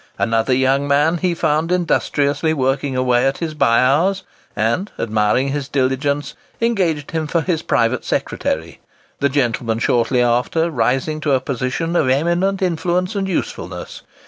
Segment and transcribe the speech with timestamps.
[0.17, 4.23] Another young man he found industriously working away at his bye hours,
[4.55, 8.79] and, admiring his diligence, engaged him for his private secretary,
[9.19, 14.01] the gentleman shortly after rising to a position of eminent influence and usefulness.